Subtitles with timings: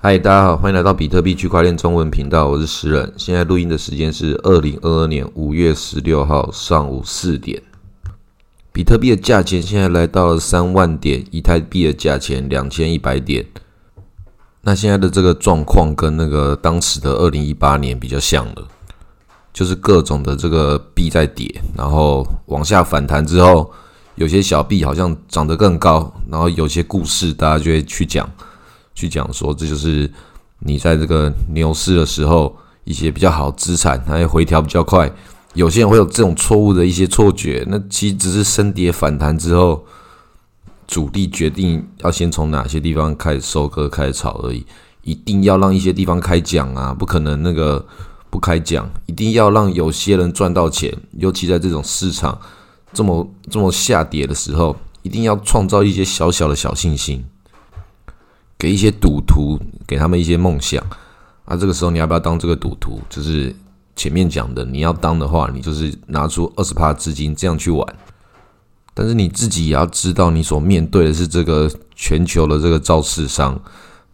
[0.00, 3.12] 嗨，大家好，欢迎来到比特币区块链中文频道，我是石人。
[3.16, 7.60] 现在录音的时间是二零二二年五月十六号上午四点。
[8.72, 13.44] 比特币的价钱现在来到了三万点，以太币的价钱两千一百点。
[14.60, 18.68] 那现在的这个状况跟那个当时的二零一八年比较像了，
[19.52, 23.68] 就是各种的这个币在跌，然后往下反弹之后，
[24.14, 28.30] 有些小币好像涨得更高，然后有些故事大家就会去讲。
[28.98, 30.10] 去讲说，这就是
[30.58, 32.52] 你在这个牛市的时候，
[32.82, 35.08] 一些比较好资产，它回调比较快。
[35.54, 39.84] 有些人会有这种错误的一些错觉，那其实只是升跌反弹之后，
[40.88, 44.66] 主力决定要先从哪些地方开始收割、开始炒而已。
[45.02, 47.84] 一定要让一些地方开奖啊，不可能那个
[48.30, 50.92] 不开奖，一定要让有些人赚到钱。
[51.12, 52.38] 尤其在这种市场
[52.92, 57.24] 这么这么下跌的时候，一定要创造一些小小的小信心。
[58.58, 60.84] 给一些赌徒，给他们一些梦想
[61.44, 61.56] 啊！
[61.56, 63.00] 这个时候你要不要当这个赌徒？
[63.08, 63.54] 就是
[63.94, 67.96] 前面讲的，你要当的话，你就是拿出二十趴资金这样去玩。
[68.92, 73.56] 但是你自己也要知道，你所面对的是这个全球的这个造市商，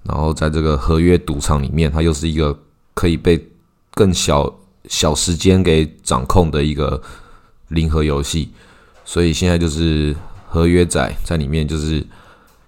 [0.03, 2.55] 然后在这个合约赌场里面，它又是一个
[2.93, 3.43] 可以被
[3.95, 4.55] 更小
[4.89, 7.01] 小时间给掌控的一个
[7.69, 8.51] 零和游戏。
[9.07, 10.15] 所以现在就是
[10.51, 12.07] 合约仔在里面，就是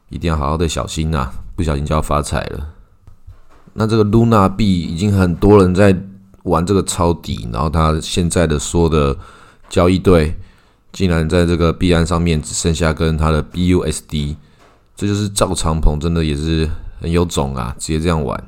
[0.08, 1.30] 一定要好好的小心呐。
[1.56, 2.68] 不小心就要发财了。
[3.72, 5.96] 那这个 Luna 币已经很多人在
[6.44, 9.16] 玩这个抄底，然后他现在的所有的
[9.68, 10.36] 交易对，
[10.92, 14.36] 竟然在这个币安上面只剩下跟他的 BUSD，
[14.94, 18.42] 这就是赵长鹏真的也是很有种啊，直接这样玩。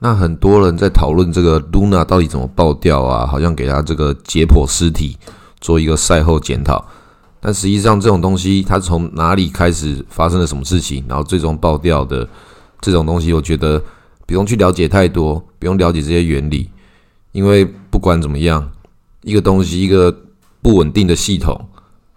[0.00, 5.16] 那很多人在讨论这个 Luna 到底怎么爆掉啊，好像给他这个解剖尸体
[5.60, 6.84] 做一个赛后检讨。
[7.46, 12.26] 但实际上，这种东西它从哪里开始发生了什么事情，然后最终爆掉的
[12.80, 13.78] 这种东西，我觉得
[14.24, 16.70] 不用去了解太多，不用了解这些原理，
[17.32, 18.72] 因为不管怎么样，
[19.20, 20.10] 一个东西一个
[20.62, 21.68] 不稳定的系统，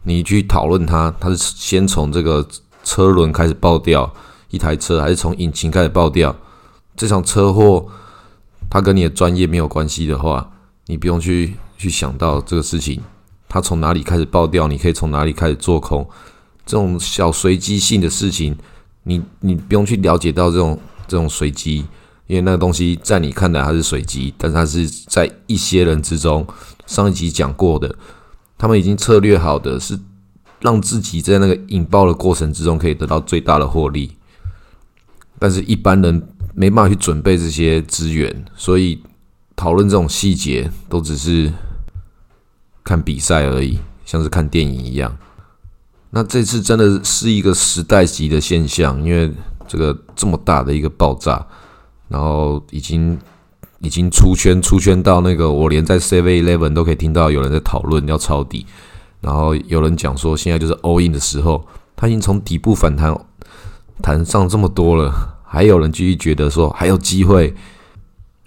[0.04, 2.48] 你去讨论它，它是先从这个
[2.86, 4.10] 车轮开始爆掉
[4.50, 6.34] 一台车，还是从引擎开始爆掉？
[6.96, 7.86] 这场车祸
[8.70, 10.50] 它跟你的专业没有关系的话，
[10.86, 13.02] 你不用去去想到这个事情。
[13.50, 14.68] 它从哪里开始爆掉？
[14.68, 16.08] 你可以从哪里开始做空？
[16.66, 18.58] 这种小随机性的事情，
[19.04, 20.78] 你你不用去了解到这种
[21.08, 21.86] 这种随机，
[22.28, 26.46] 因为那个东西在你看来它是随机，但是它是在一些人之中，
[26.86, 27.96] 上一集讲过的，
[28.58, 29.98] 他们已经策略好的是
[30.60, 34.18] 让自己在那个引爆的过程之中可以得到最大的获利，
[35.40, 36.22] 但是一般人
[36.54, 39.02] 没办法去准备这些资源，所以
[39.56, 41.50] 讨论这种细节都只是。
[42.88, 45.18] 看比赛而已，像是看电影一样。
[46.12, 49.30] 那这次真的是一个时代级的现象，因为
[49.68, 51.46] 这个这么大的一个爆炸，
[52.08, 53.20] 然后已经
[53.80, 58.66] 已经出圈，出圈到那个我连在 Seven Eleven 都可以听到有人在讨论要抄底，
[59.20, 63.14] 然后有人讲说现在就是 All In 的时候，它已经从底部反弹
[64.02, 67.54] 弹上这么多了，还有人继续觉得说还有机会。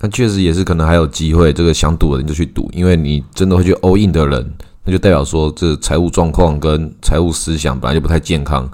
[0.01, 8.69] 那确实也是可能还有机会，这个想赌的人就去赌，因为你真的会去 all in 的人，那就代表说这财务状况跟财务思想本来就不太健康。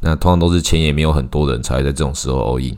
[0.00, 2.76] 那通常都是钱也没有很多人才会在这种时候 all in。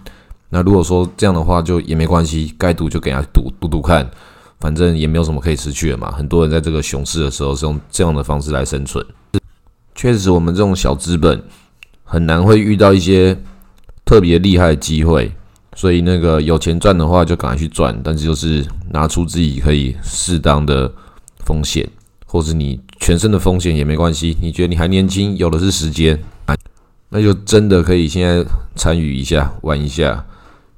[0.48, 4.08] 那如果说这样的话，就也没关系，该赌就给他赌赌赌看，
[4.58, 6.10] 反正也没有什么可以失去的嘛。
[6.10, 9.04] 很多人在这个熊市的时候是用这样的方式来生存。
[9.94, 11.42] 确实，我们这种小资本
[12.02, 13.36] 很难会遇到一些
[14.04, 15.32] 特别厉害的机会。
[15.76, 20.90] 所以那个有钱赚的话，就赶快去赚，但是就是拿出自己可以适当的
[21.44, 21.86] 风险，
[22.24, 24.34] 或者你全身的风险也没关系。
[24.40, 26.18] 你觉得你还年轻，有的是时间，
[27.10, 28.42] 那就真的可以现在
[28.74, 30.24] 参与一下，玩一下。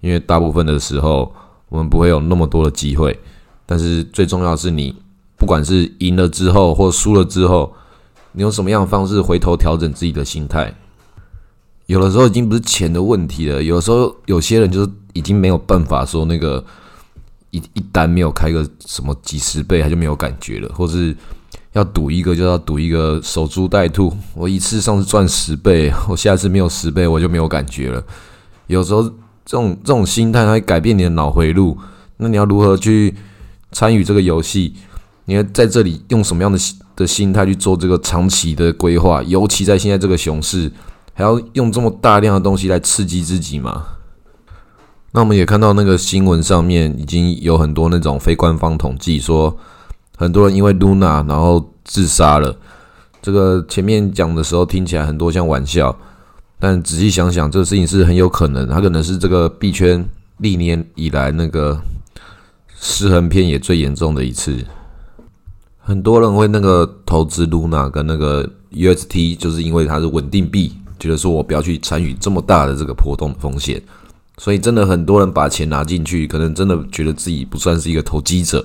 [0.01, 1.33] 因为大部分的时候，
[1.69, 3.19] 我们不会有那么多的机会。
[3.67, 4.95] 但是最重要是，你
[5.37, 7.73] 不管是赢了之后，或输了之后，
[8.33, 10.75] 你用什么样的方式回头调整自己的心态。
[11.89, 16.63] 有的时候已经不是钱的问题了，有的时候有些人就是已经没有办法说那个
[17.51, 21.17] 一一单没有开个什么几十倍他就没有感觉了，或是
[21.73, 28.05] 要赌一个就要赌一个守株待兔，我一次上次赚十倍，我下次没有十倍我就没有感觉了。
[28.67, 31.79] 有时候这种这种心态它会改变你的脑回路，
[32.19, 33.15] 那你要如何去
[33.73, 34.75] 参与这个游戏？
[35.25, 36.59] 你要在这里用什么样的
[36.95, 39.23] 的心态去做这个长期的规划？
[39.23, 40.71] 尤其在现在这个熊市。
[41.19, 43.87] 还要用这么大量的东西来刺激自己吗？
[45.11, 49.59] 那我们也看到那个新闻上面已经有很多那种非官方统计说，
[50.17, 52.57] 很多人因为 Luna 然后自杀了。
[53.21, 55.99] 这个前面讲的时候听起来很多像玩笑，
[56.61, 61.81] 但仔细想想，这个事情是很有可能，它可能是这个币圈历年以来那个
[62.79, 64.65] 失衡偏也最严重的一次。
[65.81, 73.83] 很多人会那个投资 Luna 跟那个 UST，就是因为它是稳定币，觉得说我不要去参与这么大的这个波动风险，
[74.37, 78.65] 所以真的很多人把钱拿进去，可能真的觉得自己不算是一个投机者，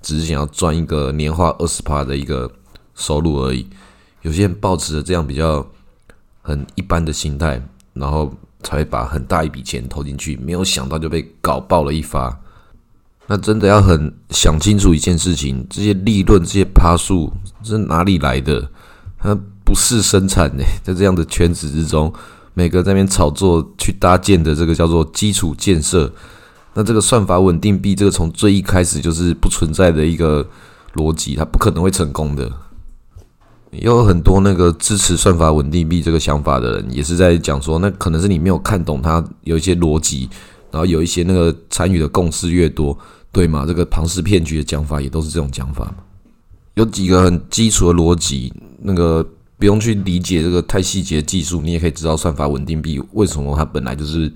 [0.00, 2.50] 只是想要赚一个年化二十趴的一个
[2.94, 3.66] 收入而已。
[4.22, 5.66] 有些人抱持着这样比较。
[6.44, 8.28] 很一般的心态，然后
[8.64, 12.36] 才会把很大一笔钱投进去，没有想到就被搞爆了一发。
[13.28, 17.32] 那真的要很想清楚一件事情：这些利润、这些趴数
[17.62, 18.68] 是哪里来的？
[19.20, 19.38] 它
[19.72, 22.12] 不是生产的， 在这样的圈子之中，
[22.52, 26.12] 每个在那边炒作去搭建的这个叫做基础建设。
[26.74, 30.46] 那这个算法稳定币，这个从最一开始就是不存在的一个
[30.94, 32.52] 逻辑，它不可能会成功的。
[33.70, 40.28] 也有很多那个支持算法稳定币这个想法的人，也是在讲说，那可能是你没有看懂它有一些逻辑，
[40.70, 42.98] 然后有一些那个参与的共识越多，
[43.32, 43.64] 对吗？
[43.66, 45.90] 这个庞氏骗局的讲法也都是这种讲法。
[46.74, 48.52] 有几个很基础的逻辑，
[48.82, 49.26] 那个
[49.62, 54.28] 不用去理解这个太细节技术，你也可以知道算法稳定币为什么它本来就是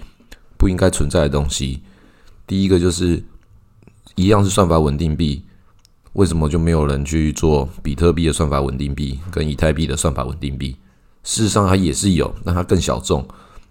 [0.57, 1.83] 不应该存在的东西。
[2.47, 3.21] 第一个就是
[4.15, 5.43] 一样是算法稳定币。
[6.13, 10.77] 为什么就没有人去做比特币的算法稳定币跟以太币的算法稳定币？
[11.25, 13.27] 事实上，它也是有，但它更小众。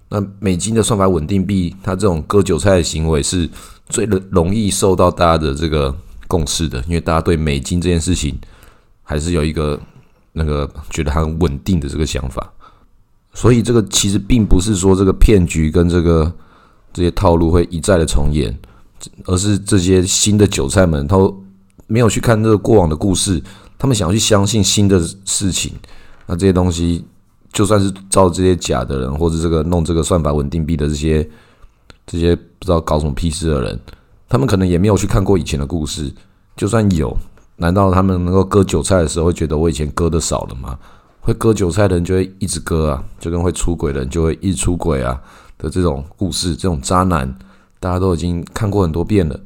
[0.09, 3.49] 那美金的算法稳定币，它这种割韭菜的行为是
[3.87, 5.95] 最容易受到大家的这个
[6.27, 8.37] 共识的，因为大家对美金这件事情
[9.03, 9.79] 还是有一个
[10.35, 12.53] 那个觉得很稳定的这个想法。
[13.33, 16.31] 所以，这个其实并不是说这个骗局跟这个
[16.93, 18.55] 这些套路会一再的重演，
[19.25, 21.17] 而是这些新的韭菜们他。
[21.87, 23.39] 没有去看这个过往的故事，
[23.77, 25.71] 他们想要去相信新的事情，
[26.25, 27.05] 那这些东西
[27.53, 31.29] 就算是照这些假的人，或者这个弄这个算法稳定币的这些
[32.07, 33.79] 这些不知道搞什么屁事的人，
[34.27, 36.11] 他们可能也没有去看过以前的故事。
[36.57, 37.15] 就算有，
[37.57, 40.77] 难道他们能够割韭菜的时候会觉得我以前割的少了吗？
[41.21, 45.19] 会割韭菜的人就会一直割啊，就跟会出轨的人就会一出轨啊
[45.57, 47.35] 的这种故事，这种渣男
[47.79, 49.39] 大家都已经看过很多遍了，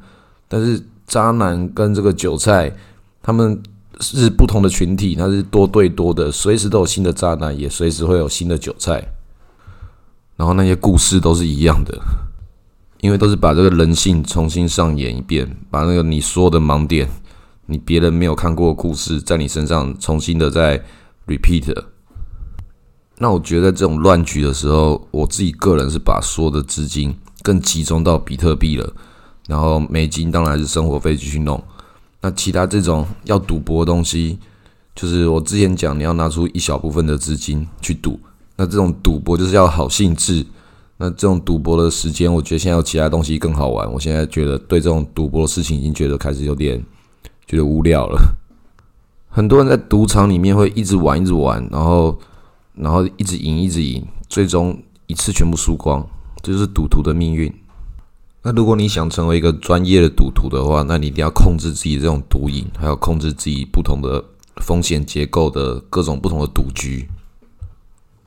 [0.48, 0.82] 但是。
[1.10, 2.72] 渣男跟这个韭菜，
[3.20, 3.60] 他们
[3.98, 9.04] 是不同的群体，他是多对多的，随时都有新的渣男，也随时会有新的韭菜。
[10.36, 11.98] 然后那些故事都是一样的，
[13.00, 17.08] 因为都是把这个人性重新上演一遍，把那个你说的盲点，
[17.70, 20.82] 你别人没有看过的故事，在你身上重新的在
[21.28, 21.72] repeat。
[23.16, 28.92] 那我觉得这种乱局的时候，我自己个人是把所有的资金更集中到比特币了。
[29.46, 31.62] 然后美金当然是生活费继续弄，
[32.20, 34.38] 那其他这种要赌博的东西，
[34.94, 38.18] 就是我之前讲，你要拿出一小部分的资金去赌，
[38.56, 40.44] 那这种赌博就是要好兴致，
[40.96, 43.90] 那这种赌博的时间，我觉得现在有其他东西更好玩。
[43.92, 46.82] 我现在觉得对这种赌博的事情已经觉得开始有点
[47.50, 48.36] 觉得无聊了。
[49.28, 52.16] 很多人在赌场里面会一直玩一直玩，然后
[52.74, 56.06] 然后一直赢一直赢，最终一次全部输光，
[56.42, 57.52] 这就是赌徒的命运。
[58.42, 64.24] 那如果你想成为一个专业的赌徒的话，那你一定要控制自己这种赌瘾，还要控制自己不同的
[64.62, 67.08] 风险结构的各种不同的赌局。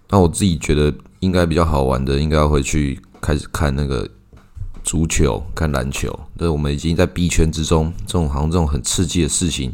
[0.09, 4.07] 那我自己觉得应该比较好玩的，应该会去开始看那个
[4.83, 6.18] 足球、看篮球。
[6.37, 9.73] 对，我们已经在币圈之中，这种好像这种很刺激的事情，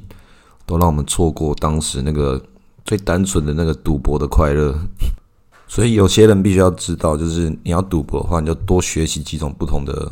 [0.66, 2.42] 都让我们错过当时那个
[2.86, 4.80] 最单纯的那个赌博的快乐。
[5.68, 10.12] 所以有些人必须要知道，就是你要赌博的话，你就多学习几种不同的。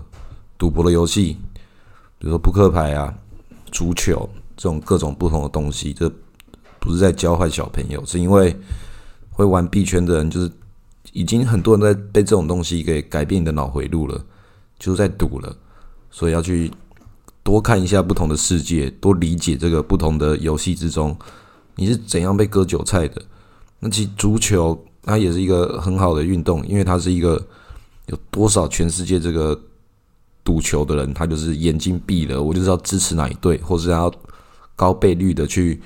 [0.60, 1.38] 赌博的游戏，
[2.18, 3.14] 比如说扑克牌啊、
[3.72, 6.12] 足球这种各种不同的东西，这
[6.80, 8.56] 不是在教坏小朋友，是因为
[9.30, 10.52] 会玩币圈的人，就是
[11.12, 14.20] 已经很多人在被这种东西给改变你的脑回路了，
[14.80, 15.56] 就是在赌了，
[16.10, 16.72] 所以要去
[17.44, 21.18] 多看一下不同的世界，多理解这个不同的游戏之中
[21.76, 23.22] 你是怎样被割韭菜的。
[23.80, 27.42] 那其实足球它也是一个很好的运动，因为它是一个
[28.08, 29.60] 有多少全世界这个。
[30.44, 34.10] 赌球的人，他就是眼睛闭了，我就是要支持哪一队，或是要
[34.78, 35.82] 高倍率的去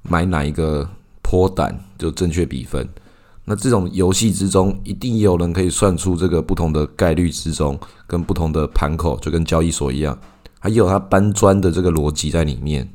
[0.00, 0.88] 买哪一个
[1.20, 2.88] 坡胆，就正确比分。
[3.48, 10.16] 那这种游戏之中，一定有人可以算出这个不同的概率之中，跟不同的盘口，就跟交易所一样，
[10.60, 12.86] 还有它搬砖的这个逻辑在里面。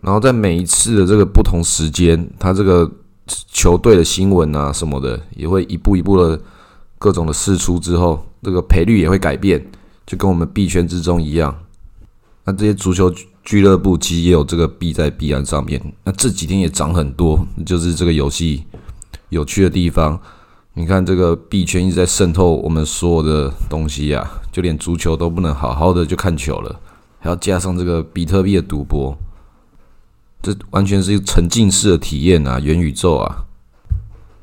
[0.00, 2.88] 然后在每一次的这个不同时间，它这个
[3.26, 6.40] 球队的新闻啊什么的，也会一步一步的
[6.98, 8.24] 各种的试出之后。
[8.42, 9.60] 这个赔率也会改变，
[10.06, 11.52] 就跟我们币圈之中一样。
[12.44, 15.82] 那这些足球俱乐部其实也有这个币在币安上面。
[16.04, 18.62] 那这几天也涨很多，就是这个游戏
[19.28, 20.20] 有趣的地方。
[20.74, 26.78] 你看这个币圈一直在渗透我们所有的东西呀，就连足球都不能好好的就看球了，
[27.18, 29.16] 还要加上这个比特币的赌博，
[30.42, 33.46] 这完全是一个沉浸式的体验啊，元宇宙啊。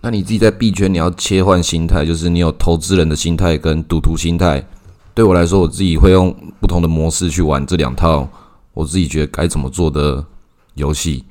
[0.01, 4.67] 那你自己在币圈，你要切换心态，就是你有投资人的心态跟赌徒心态。
[5.13, 8.27] 对我来说，我自己会用不同的模式去玩这两套，
[8.73, 10.25] 我自己觉得该怎么做的
[10.73, 11.23] 游戏。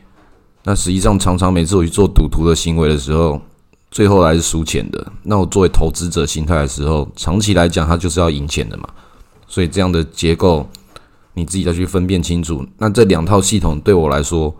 [0.65, 3.41] 那实际上，常常每次我去做赌徒的行为的时候，
[3.91, 5.13] 最后还是输钱的。
[5.25, 8.89] 那我作为投资者心态的时候，长期来讲，它就是要赢钱的嘛。
[9.49, 10.69] 所以这样的结构，
[11.35, 12.65] 你自己要去分辨清楚。
[12.79, 14.55] 那这两套系统对我来说，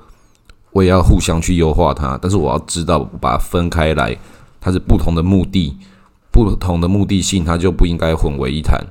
[0.73, 2.19] 我也要互相去优化它。
[2.21, 4.19] 但是我要知道，把它分开来，
[4.61, 5.77] 它是不同的目的，
[6.33, 8.85] 不同的目的性，它就不应该混为一谈。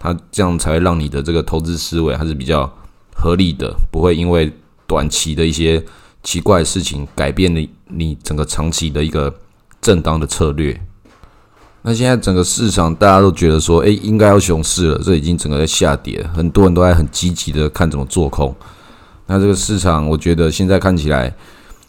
[0.00, 2.72] 它这样才会让你的这个投资思维还是比较
[3.14, 4.50] 合理的，不会因为
[4.86, 5.84] 短期的一些。
[6.24, 9.32] 奇怪的事情改变了你整个长期的一个
[9.80, 10.80] 正当的策略。
[11.82, 18.56] 那现在整个市场大家都觉得说，哎，应该要熊市了，这已经整个在下跌，很多人都在很积极的看怎么做空。
[19.26, 21.30] 那这个市场，我觉得现在看起来，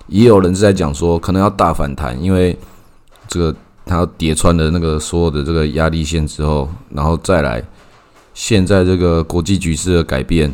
[0.07, 2.57] 也有人是在讲说，可能要大反弹，因为
[3.29, 7.63] 这个它要跌穿了那个所有的这个压力线之后，然后再来，
[8.33, 10.53] 现在这个国际局势的改变，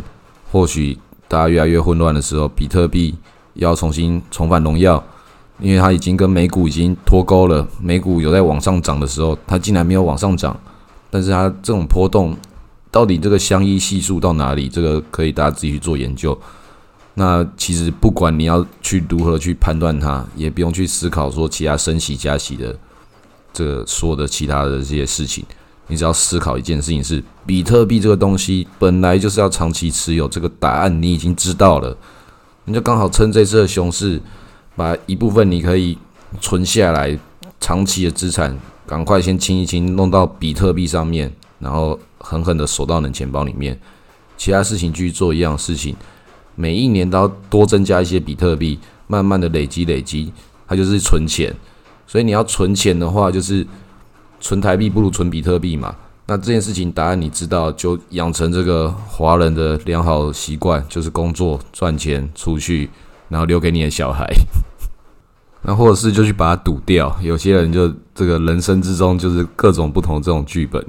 [0.52, 3.16] 或许大家越来越混乱的时候，比特币。
[3.54, 5.04] 要重新重返荣耀，
[5.60, 7.68] 因为它已经跟美股已经脱钩了。
[7.80, 10.58] 美股有在往上涨的时候，它竟然没有往上涨。
[11.10, 12.36] 但是它这种波动，
[12.90, 14.70] 到底这个相依系数到哪里？
[14.70, 16.38] 这个可以大家自己去做研究。
[17.16, 22.74] 那其实不管你要去如何去判断它，也不用去思考说其他升息加息的
[23.52, 25.44] 这个说的其他的这些事情。
[25.88, 31.96] 你只要思考一件事情是：比特币这个东西本来就是要长期持有，这个答案你已经知道了。
[32.66, 34.22] 你就刚好趁这次的熊市，
[34.76, 35.98] 把一部分你可以
[36.40, 37.18] 存下来
[37.60, 43.80] 长期的资产，赶快先清一清，弄到比特币上面，然后狠狠的锁到你钱包里面。
[44.38, 45.96] 其他事情继续做一样事情，
[46.56, 50.32] 每一年都要多增加一些比特币，慢慢的累积累积，
[50.68, 51.54] 它就是存钱。
[52.08, 53.66] 所以你要存钱的话，就是
[54.40, 55.96] 存台币不如存比特币嘛。
[56.32, 62.90] 那这件事情答案你知道，就养成这个华人的良好习惯，就是工作赚钱出去，
[63.28, 64.26] 然后留给你的小孩。
[65.64, 67.14] 那或者是就去把它赌掉。
[67.22, 70.82] 有些人就这个人生之中就是各种不同这种剧本。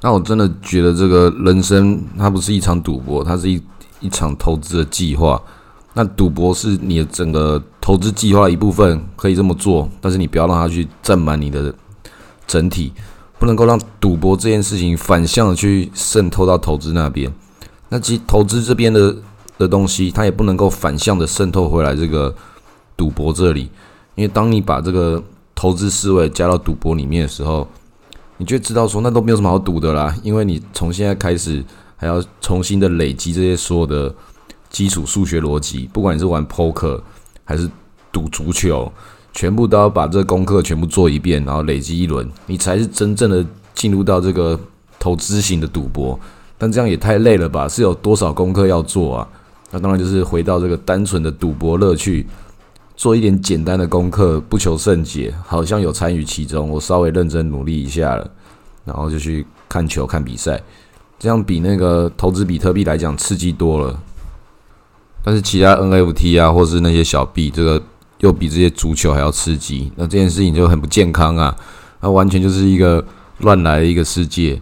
[0.00, 3.62] 那我真的觉得这个人生它不是一场赌博，它是一
[4.00, 5.38] 一场投资的计划。
[5.92, 11.74] 那赌博是你的整个投资计划一部分，可以这么做，但是你不要让它去占满你的
[12.46, 12.90] 整体。
[13.40, 17.32] 不能够让赌博这件事情反向的去渗透到投资那边，
[17.88, 19.16] 那其实投资这边的
[19.56, 22.34] 的东西，它也不能够反向的渗透回来这个
[22.98, 23.70] 赌博这里，
[24.14, 25.22] 因为当你把这个
[25.54, 27.66] 投资思维加到赌博里面的时候，
[28.36, 31.64] 你就知道说那都没有什么好赌的啦，因为你从现在开始
[31.96, 34.14] 还要重新的累积这些所有的
[34.68, 37.00] 基础数学逻辑，不管你是玩 poker
[37.42, 37.66] 还是
[38.12, 38.92] 赌足球。
[39.32, 43.44] 全部都要把这功课全部做一遍，然后累积一轮，你才是真正的
[43.74, 44.58] 进入到这个
[44.98, 46.18] 投资型的赌博。
[46.58, 47.66] 但这样也太累了吧？
[47.68, 49.28] 是有多少功课要做啊？
[49.70, 52.26] 那当然就是回到这个单纯的赌博乐趣，
[52.96, 56.68] 做一点简单的功课，不求甚解，好像有参与其中。
[56.68, 58.30] 我稍微认真努力一下了，
[58.84, 60.60] 然后就去看球看比赛，
[61.18, 63.98] 这样比那个投资比特币来讲刺激多了。
[65.22, 67.80] 但是其他 NFT 啊，或是那些小币，这个。
[68.20, 71.54] 又比这些足球还要刺激，那这件事情就很不健康啊！
[72.00, 73.04] 那完全就是一个
[73.38, 74.60] 乱来的一个世界。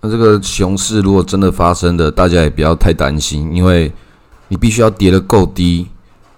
[0.00, 3.92] 那这个熊市如果真的发生的，大家也不要太担心，因为
[4.48, 5.86] 你必须要跌得够低，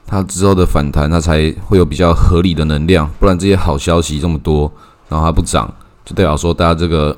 [0.06, 3.10] 它之后的反弹它才会有比较合理的能量。
[3.18, 4.70] 不然这些好消息这么多，
[5.08, 5.72] 然后它不涨，
[6.04, 7.14] 就代表说大家这个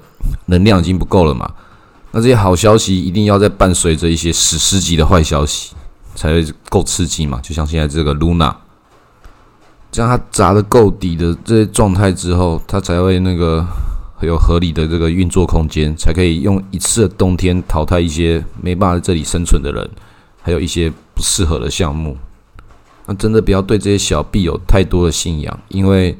[0.46, 1.48] 能量已经不够了嘛。
[2.10, 5.75] 那这些好消息一定要再伴随着一些史诗级的坏消息，
[6.16, 7.40] 才会够刺激嘛。
[7.40, 8.52] 就像现在这个 Luna。
[9.96, 13.66] 将它砸的够底的这些状态之后，它才会那个
[14.20, 19.88] 有合理的这个运作空间，才可以用一次的冬天淘汰一些没办法在这里生存的人，
[20.42, 22.14] 还有一些不适合的项目。
[23.06, 26.14] 那真的不要对这些小币有太多的信仰，因为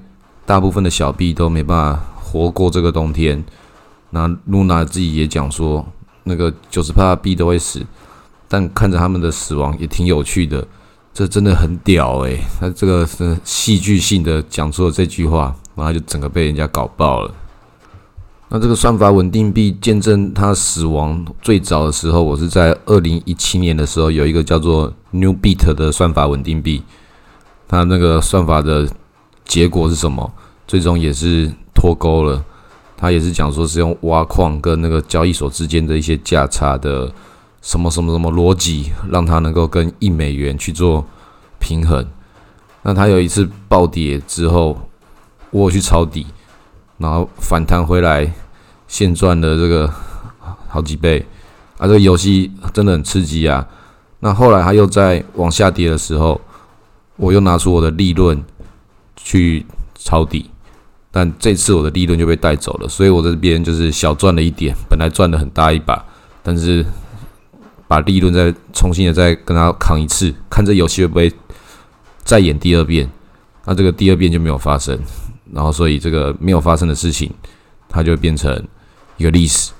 [0.47, 3.45] 大部分的小币都没办法活过这个冬天。
[4.09, 5.87] 那露娜自己也讲说，
[6.23, 7.85] 那个九十八币都会死，
[8.49, 10.67] 但看着他们的死亡也挺有趣的。
[11.17, 17.35] 这真的很屌诶，他这个是戏剧性的讲出了这句话，然后就整个被人家搞爆了。
[18.51, 26.83] 那这个算法稳定币见证它死亡最早的时候，我是在二零一七年的时候，有一个叫做 New Beat 的算法稳定币。
[27.67, 28.87] 它那个算法的
[29.47, 30.31] 结果是什么？
[30.69, 32.45] 最终也是脱钩了。
[32.95, 37.11] 他也是讲说是用挖矿跟那个交易所之间的一些价差的
[37.67, 41.05] 什么什么什么逻辑，让他能够跟一美元去做
[41.59, 42.07] 平衡。
[42.83, 44.89] 那他有一次暴跌之后，
[45.51, 46.25] 我去抄底，
[46.99, 48.33] 然后反弹回来，
[48.87, 49.93] 现赚了这个
[50.69, 51.27] 好几倍
[51.79, 51.89] 啊！
[51.89, 53.67] 这个游戏真的很刺激啊！
[54.21, 56.41] 那后来他又在往下跌的时候，
[57.17, 58.45] 我又拿出我的利润
[59.17, 60.49] 去抄底。
[61.11, 66.05] 但这次我的利润就被带走了，所以我这边就是小赚了一点，本来赚的很大一把，
[66.45, 66.87] 但是
[67.89, 71.33] 把利润再重新的再跟他扛一次，看这游戏会不会
[72.25, 73.11] 再演第二遍。
[73.65, 74.99] 那这个第二遍就没有发生，
[75.53, 77.31] 然后所以这个没有发生的事情，
[77.89, 78.63] 它就变成
[79.17, 79.73] 一个历史。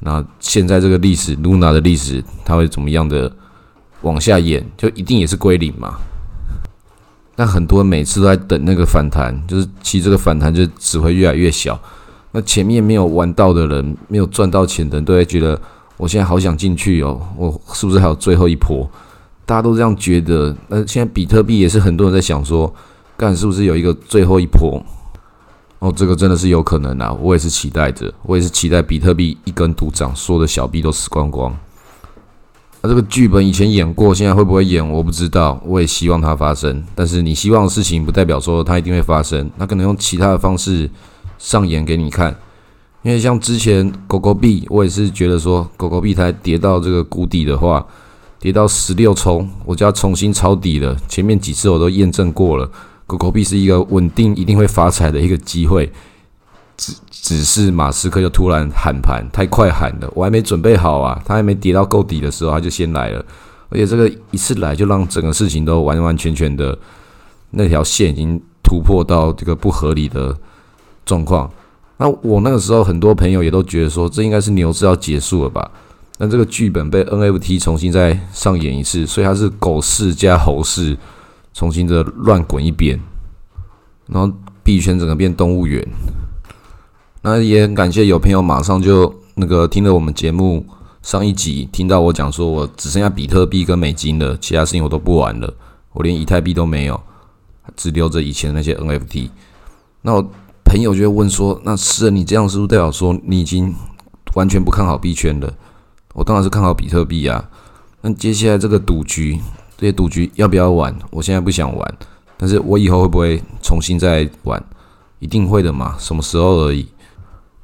[0.00, 3.32] 那现在这个历史，Luna 的历史，它会怎么样的
[4.02, 5.96] 往下演，就一定也是归零嘛？
[7.34, 11.78] 那很多人每次都在等那个反弹，就是其实这个反弹就只会越来越小。
[12.32, 15.60] 那前面没有玩到的人，没有赚到钱的人，都会觉得
[15.96, 18.88] 我现在好想进去哦，我是不是还有最后一波？
[19.44, 20.54] 大家都这样觉得。
[20.68, 22.72] 那现在比特币也是很多人在想说，
[23.16, 24.82] 干是不是有一个最后一波？
[25.78, 27.12] 哦，这个真的是有可能啊！
[27.20, 31.54] 我也是期待着，我也是期待比特币一根独涨，所有的小币都死光光。
[32.80, 35.60] 那这个剧本以前演过，现在会不会演我不知道。
[35.64, 39.50] 我也希望它发生，但是你希望的事情不代表说它一定会发生。
[39.58, 40.90] 它可能用其他的方式
[41.38, 42.34] 上演给你看。
[43.06, 47.86] 因为像之前狗狗币，我也是觉得说狗狗币它跌到这个谷底的话，
[48.40, 50.96] 跌到十六冲，我就要重新抄底了。
[51.06, 52.68] 前面几次我都验证过了，
[53.06, 55.88] 狗狗币是一个稳定一定会发财的一个机会。
[56.76, 61.22] 只只是马斯克就突然喊盘，太快喊了，我还没准备好啊！
[61.24, 63.24] 他还没跌到够底的时候，他就先来了，
[63.68, 66.76] 而且这个一次来就让整个事情都完完全全的
[67.52, 70.36] 那条线已经突破到这个不合理的
[71.04, 71.48] 状况。
[71.98, 75.70] 那我那个时候很多朋友也都觉得说，这应该是牛市要结束了吧？
[76.18, 80.96] 那这个剧本被 NFT 重新再上演一次，所以它是狗市加猴市
[81.52, 82.98] 重新的乱滚一遍，
[84.06, 85.86] 然后币圈整个变动物园。
[87.22, 90.64] 那也很感谢有朋友马上就那个听了我们节目
[91.02, 95.52] 上一集，听到我讲说我只剩下比特币跟美金了，其他事情我都不玩了，
[95.92, 96.98] 我连以太币都没有，
[97.74, 99.28] 只留着以前那些 NFT。
[100.02, 100.30] 那我
[100.76, 103.74] 朋友就会问说：“那诗人，你这样是不是代表说你已经
[104.34, 105.50] 完全不看好币圈了？”
[106.12, 107.48] 我当然是看好比特币啊。
[108.02, 109.40] 那接下来这个赌局，
[109.78, 110.94] 这些赌局要不要玩？
[111.10, 111.94] 我现在不想玩，
[112.36, 114.62] 但是我以后会不会重新再玩？
[115.18, 116.86] 一定会的嘛，什么时候而已。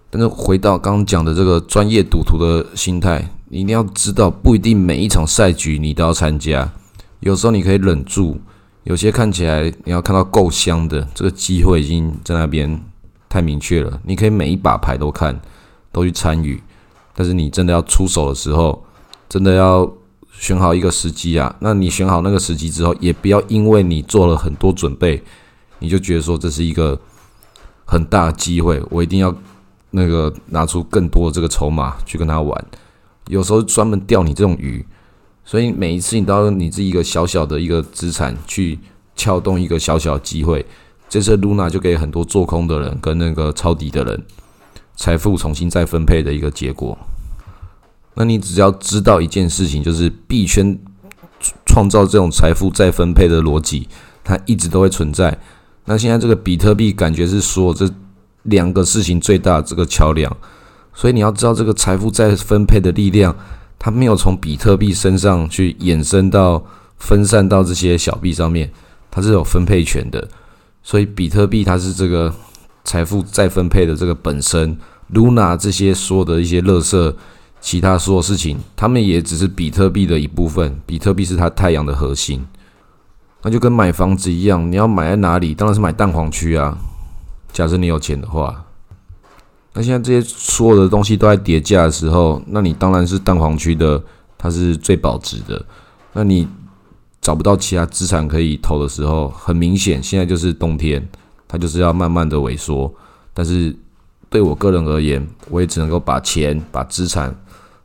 [0.08, 6.66] 但是回到刚刚讲的这个专业赌徒的心态，你一定要知道，不一定每一场赛局你都要参加。
[7.20, 8.40] 有时候你可以忍住，
[8.84, 12.80] 有些看起来你要看到够香的，这个机会已经在那边
[13.32, 14.00] 太明确了。
[14.04, 15.40] 你可以每一把牌都看，
[15.90, 16.62] 都去参与。
[17.14, 18.84] 但是你真的要出手的时候，
[19.28, 19.90] 真的要
[20.32, 21.56] 选好一个时机啊。
[21.60, 25.22] 那你选好那个时机之后，也不要因为你做了很多准备，
[25.78, 27.00] 你就觉得说这是一个
[27.86, 29.34] 很大的机会，我一定要。
[29.94, 32.64] 那个拿出更多的这个筹码去跟他玩，
[33.28, 34.82] 有时候专门钓你这种鱼，
[35.44, 38.78] 所以每一次你都要用你自己一个小小的一个资产去
[39.14, 40.64] 撬动一个小小的机会。
[41.12, 44.24] 这次 Luna 就给很多做空的人跟那个抄底的人
[44.96, 46.96] 财富重新再分配的一个结果。
[48.14, 50.78] 那你只要知道一件事情，就是币圈
[51.66, 53.86] 创造这种财富再分配的逻辑，
[54.24, 55.38] 它一直都会存在。
[55.84, 57.86] 那现在这个比特币感觉是说这。
[58.46, 60.36] 两个事情最大这个桥梁，
[60.92, 63.36] 所以你要知道这个财富再分配的力量，
[63.78, 66.60] 它没有从比特币身上去衍生到
[66.96, 68.72] 分散到这些小币上面，
[69.12, 70.28] 它是有分配权的。
[70.82, 72.34] 所以比特币它是这个
[72.84, 74.76] 财富再分配的这个本身
[75.12, 77.16] ，Luna 这些说的一些乐色，
[77.60, 80.80] 其他所有事情，他们也只是比特币的一部分。
[80.84, 82.44] 比特币是它太阳的核心，
[83.42, 85.54] 那就跟买房子一样，你要买在哪里？
[85.54, 86.76] 当然是买蛋黄区啊。
[87.52, 88.64] 假设你有钱的话，
[89.74, 94.02] 那现在这些所有的东西都在叠价的时候，那你当然是蛋黄区的，
[94.36, 95.64] 它是最保值的。
[96.14, 96.48] 那你
[97.22, 101.08] 找不到其他资产可以投的时候，很明显，现在就是冬天，
[101.48, 102.92] 它就是要慢慢的萎缩。
[103.32, 103.74] 但是
[104.28, 107.34] 对我个人而言，我也只能够把钱、把资产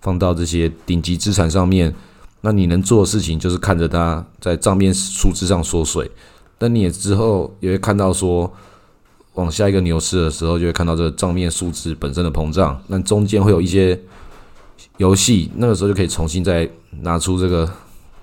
[0.02, 1.96] 放到这些顶级资产上面。
[2.42, 6.12] 那你能做的事情就是看着它在账面数字上缩水，
[6.58, 8.52] 但你也之后也会看到说。
[9.34, 12.82] 往下一个牛市的时候，就会看到这个账面数字本身的膨胀。
[12.88, 14.02] 那中间会有一些
[14.98, 16.68] 游戏，那个时候就可以重新再
[17.02, 17.72] 拿出这个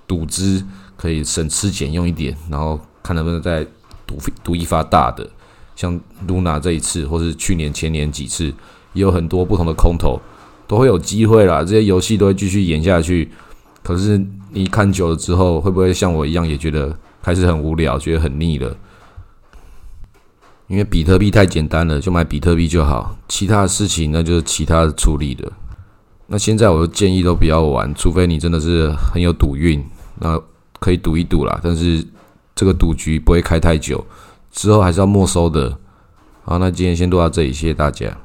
[0.07, 0.63] 赌资，
[0.95, 3.63] 可以省吃俭用一点，然后看能不能再
[4.05, 5.29] 赌赌一发大的。
[5.75, 8.45] 像 Luna 这一次，或是去年前年几次，
[8.93, 10.21] 也有很多不同的空头，
[10.67, 11.59] 都会有机会啦。
[11.61, 13.29] 这些游戏都会继续演下去。
[13.83, 18.75] 可是你看久了之后，会不会像我一样也觉得开始很无聊，觉得很腻了？
[20.67, 25.51] 因为比特币太简单了，就买比特币就好，其他的事情那就是其他的处理的。
[26.27, 29.85] 那现在我的建议都不要玩，除非你真的是很有赌运，
[30.19, 30.41] 那
[30.79, 31.59] 可以赌一赌啦。
[31.63, 32.05] 但是
[32.55, 34.05] 这个赌局不会开太久，
[34.51, 35.77] 之后还是要没收的。
[36.43, 38.15] 好，那今天先录到这里，谢谢大家。